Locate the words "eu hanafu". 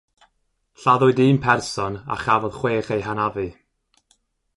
2.95-3.45